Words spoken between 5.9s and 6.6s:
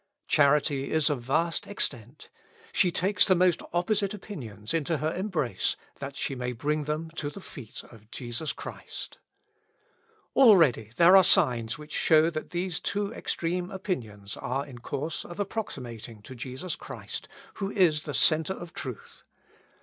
that she may